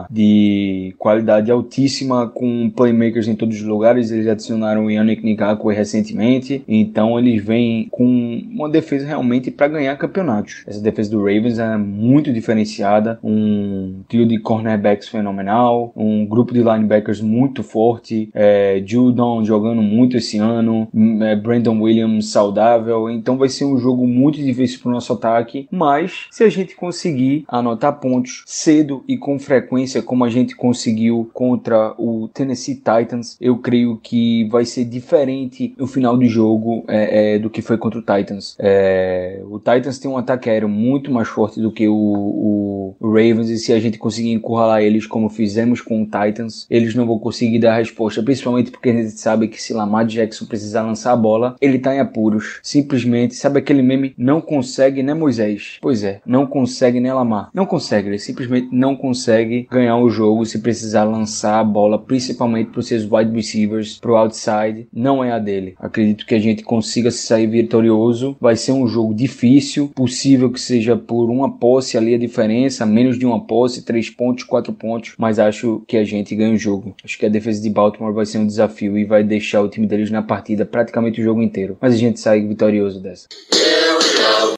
[0.09, 4.11] de qualidade altíssima, com playmakers em todos os lugares.
[4.11, 9.95] Eles adicionaram o Yannick Ngakwe recentemente, então eles vêm com uma defesa realmente para ganhar
[9.97, 10.63] campeonatos.
[10.67, 16.59] Essa defesa do Ravens é muito diferenciada, um trio de cornerbacks fenomenal, um grupo de
[16.59, 20.87] linebackers muito forte, é, Judon jogando muito esse ano,
[21.21, 25.67] é, Brandon Williams saudável, então vai ser um jogo muito difícil para o nosso ataque,
[25.71, 31.29] mas se a gente conseguir anotar pontos cedo e com frequência, como a gente conseguiu
[31.33, 37.35] contra o Tennessee Titans, eu creio que vai ser diferente no final do jogo é,
[37.35, 38.55] é, do que foi contra o Titans.
[38.59, 43.49] É, o Titans tem um ataque aéreo muito mais forte do que o, o, Ravens,
[43.49, 47.17] e se a gente conseguir encurralar eles como fizemos com o Titans, eles não vão
[47.17, 51.13] conseguir dar a resposta, principalmente porque a gente sabe que se Lamar Jackson precisar lançar
[51.13, 52.59] a bola, ele tá em apuros.
[52.61, 54.13] Simplesmente, sabe aquele meme?
[54.17, 55.77] Não consegue, né, Moisés?
[55.81, 57.49] Pois é, não consegue, né, Lamar?
[57.53, 62.71] Não consegue, ele simplesmente não consegue ganhar o jogo se precisar lançar a bola, principalmente
[62.71, 65.75] para os seus wide receivers, pro outside, não é a dele.
[65.79, 68.35] Acredito que a gente consiga se sair vitorioso.
[68.39, 73.04] Vai ser um jogo difícil, possível que seja por uma posse ali a diferença, menos
[73.13, 76.95] de uma posse, três pontos, quatro pontos, mas acho que a gente ganha o jogo.
[77.03, 79.87] Acho que a defesa de Baltimore vai ser um desafio e vai deixar o time
[79.87, 81.77] deles na partida praticamente o jogo inteiro.
[81.79, 83.27] Mas a gente sai vitorioso dessa.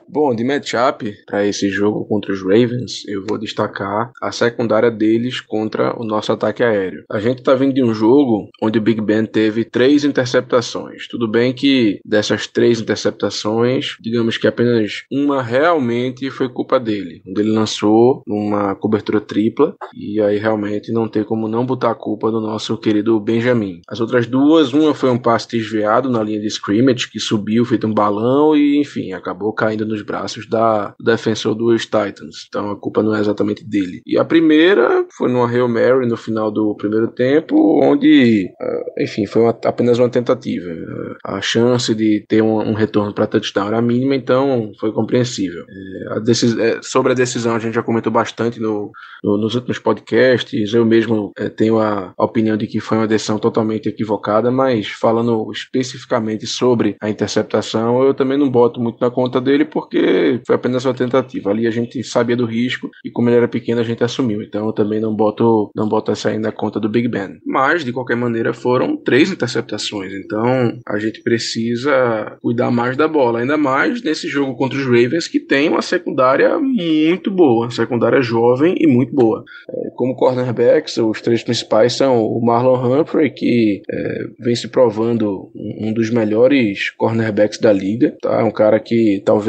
[0.09, 5.39] Bom, de matchup para esse jogo contra os Ravens, eu vou destacar a secundária deles
[5.39, 7.03] contra o nosso ataque aéreo.
[7.07, 11.07] A gente tá vindo de um jogo onde o Big Ben teve três interceptações.
[11.07, 17.21] Tudo bem que dessas três interceptações, digamos que apenas uma realmente foi culpa dele.
[17.27, 21.95] Onde ele lançou uma cobertura tripla e aí realmente não tem como não botar a
[21.95, 23.81] culpa do nosso querido Benjamin.
[23.87, 27.85] As outras duas, uma foi um passe desviado na linha de scrimmage que subiu feito
[27.85, 32.45] um balão e enfim, acabou caindo nos braços da, defensor dos Titans.
[32.47, 34.01] Então a culpa não é exatamente dele.
[34.05, 39.25] E a primeira foi numa Hail Mary no final do primeiro tempo, onde, uh, enfim,
[39.25, 40.69] foi uma, apenas uma tentativa.
[40.69, 45.63] Uh, a chance de ter um, um retorno para touchdown era mínima, então foi compreensível.
[45.67, 48.91] É, a decis sobre a decisão a gente já comentou bastante no,
[49.23, 50.73] no, nos últimos podcasts.
[50.73, 55.49] Eu mesmo é, tenho a opinião de que foi uma decisão totalmente equivocada, mas falando
[55.51, 60.85] especificamente sobre a interceptação, eu também não boto muito na conta dele porque foi apenas
[60.85, 61.49] uma tentativa.
[61.49, 64.41] Ali a gente sabia do risco e como ele era pequeno a gente assumiu.
[64.41, 67.39] Então eu também não boto, não boto essa aí na conta do Big Ben.
[67.45, 70.11] Mas de qualquer maneira foram três interceptações.
[70.13, 75.27] Então a gente precisa cuidar mais da bola, ainda mais nesse jogo contra os Ravens
[75.27, 79.43] que tem uma secundária muito boa, secundária jovem e muito boa.
[79.69, 85.51] É, como cornerbacks, os três principais são o Marlon Humphrey que é, vem se provando
[85.55, 88.43] um dos melhores cornerbacks da liga, tá?
[88.43, 89.46] Um cara que talvez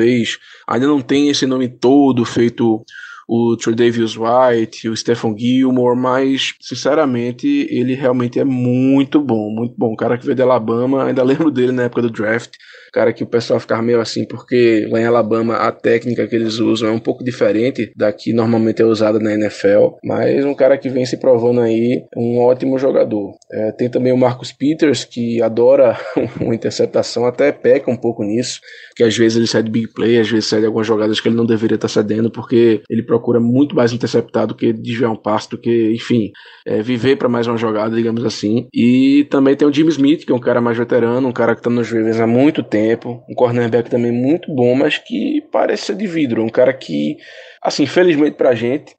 [0.66, 2.84] ainda não tenha esse nome todo feito
[3.28, 9.92] o Tredavious White, o Stephen Gilmore, mas sinceramente ele realmente é muito bom, muito bom.
[9.92, 12.52] O cara que veio de Alabama, ainda lembro dele na época do draft
[12.92, 16.58] cara que o pessoal ficava meio assim, porque lá em Alabama a técnica que eles
[16.58, 20.76] usam é um pouco diferente da que normalmente é usada na NFL, mas um cara
[20.78, 23.36] que vem se provando aí um ótimo jogador.
[23.50, 25.96] É, tem também o Marcus Peters, que adora
[26.40, 28.60] uma interceptação, até peca um pouco nisso,
[28.96, 31.46] que às vezes ele cede big play, às vezes cede algumas jogadas que ele não
[31.46, 35.58] deveria estar cedendo, porque ele procura muito mais interceptar do que desviar um passo, do
[35.58, 36.30] que, enfim,
[36.66, 38.68] é, viver para mais uma jogada, digamos assim.
[38.72, 41.60] E também tem o Jimmy Smith, que é um cara mais veterano, um cara que
[41.60, 43.22] está nos Ravens há muito tempo.
[43.28, 46.42] Um cornerback também muito bom, mas que parece ser de vidro.
[46.42, 47.16] Um cara que,
[47.62, 48.94] assim, infelizmente pra gente,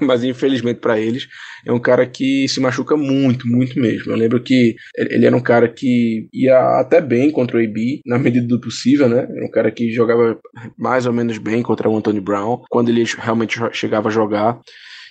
[0.00, 1.26] mas infelizmente para eles,
[1.66, 4.12] é um cara que se machuca muito, muito mesmo.
[4.12, 8.18] Eu lembro que ele era um cara que ia até bem contra o AB, na
[8.18, 9.26] medida do possível, né?
[9.28, 10.38] Era um cara que jogava
[10.78, 14.60] mais ou menos bem contra o Anthony Brown, quando ele realmente chegava a jogar.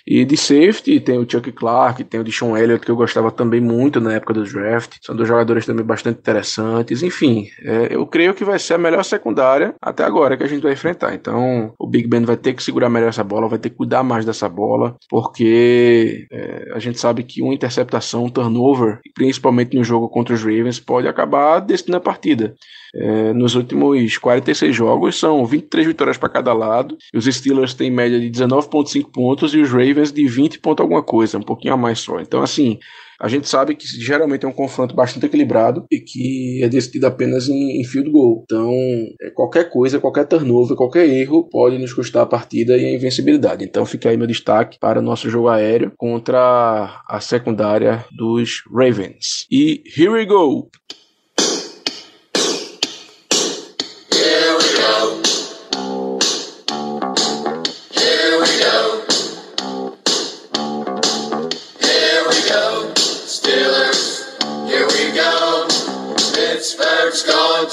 [0.06, 3.60] E de safety tem o Chuck Clark, tem o Deshaun Elliott, que eu gostava também
[3.60, 4.96] muito na época do draft.
[5.00, 7.02] São dois jogadores também bastante interessantes.
[7.02, 10.62] Enfim, é, eu creio que vai ser a melhor secundária até agora que a gente
[10.62, 11.14] vai enfrentar.
[11.14, 14.02] Então, o Big Ben vai ter que segurar melhor essa bola, vai ter que cuidar
[14.02, 19.84] mais dessa bola, porque é, a gente sabe que uma interceptação, um turnover, principalmente no
[19.84, 22.54] jogo contra os Ravens, pode acabar decidindo a partida.
[22.96, 26.96] É, nos últimos 46 jogos, são 23 vitórias para cada lado.
[27.14, 31.38] Os Steelers têm média de 19,5 pontos e os Ravens de 20 pontos alguma coisa,
[31.38, 32.20] um pouquinho a mais só.
[32.20, 32.78] Então, assim,
[33.20, 37.48] a gente sabe que geralmente é um confronto bastante equilibrado e que é decidido apenas
[37.48, 38.42] em, em field goal.
[38.44, 38.72] Então,
[39.20, 43.64] é, qualquer coisa, qualquer turnover, qualquer erro pode nos custar a partida e a invencibilidade.
[43.64, 49.46] Então, fica aí meu destaque para o nosso jogo aéreo contra a secundária dos Ravens.
[49.50, 50.68] E here we go!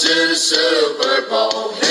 [0.01, 1.90] To the Super Bowl.